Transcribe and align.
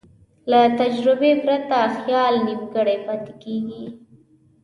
له 0.51 0.59
تجربې 0.79 1.31
پرته 1.43 1.79
خیال 1.99 2.33
نیمګړی 2.45 2.97
پاتې 3.05 3.33
کېږي. 3.43 3.85